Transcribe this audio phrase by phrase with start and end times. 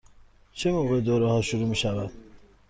[0.53, 2.11] چه موقع دوره ها شروع می شود؟